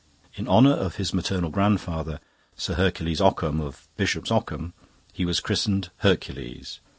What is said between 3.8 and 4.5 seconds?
Bishop's